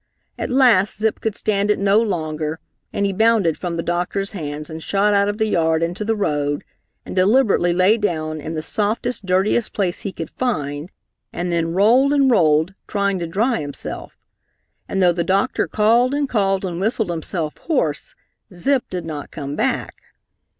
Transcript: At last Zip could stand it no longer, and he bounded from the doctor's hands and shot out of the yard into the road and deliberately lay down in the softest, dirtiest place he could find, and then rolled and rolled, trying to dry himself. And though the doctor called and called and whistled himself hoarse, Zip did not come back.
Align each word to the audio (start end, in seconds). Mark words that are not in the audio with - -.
At 0.35 0.49
last 0.49 0.99
Zip 0.99 1.21
could 1.21 1.35
stand 1.35 1.69
it 1.69 1.77
no 1.77 1.99
longer, 1.99 2.59
and 2.91 3.05
he 3.05 3.13
bounded 3.13 3.55
from 3.55 3.75
the 3.75 3.83
doctor's 3.83 4.31
hands 4.31 4.67
and 4.67 4.81
shot 4.81 5.13
out 5.13 5.29
of 5.29 5.37
the 5.37 5.45
yard 5.45 5.83
into 5.83 6.03
the 6.03 6.15
road 6.15 6.63
and 7.05 7.15
deliberately 7.15 7.71
lay 7.71 7.99
down 7.99 8.41
in 8.41 8.55
the 8.55 8.63
softest, 8.63 9.27
dirtiest 9.27 9.73
place 9.73 10.01
he 10.01 10.11
could 10.11 10.31
find, 10.31 10.89
and 11.31 11.51
then 11.51 11.73
rolled 11.75 12.13
and 12.13 12.31
rolled, 12.31 12.73
trying 12.87 13.19
to 13.19 13.27
dry 13.27 13.59
himself. 13.61 14.13
And 14.89 15.03
though 15.03 15.13
the 15.13 15.23
doctor 15.23 15.67
called 15.67 16.15
and 16.15 16.27
called 16.27 16.65
and 16.65 16.79
whistled 16.81 17.11
himself 17.11 17.57
hoarse, 17.59 18.15
Zip 18.51 18.83
did 18.89 19.05
not 19.05 19.29
come 19.29 19.55
back. 19.55 19.93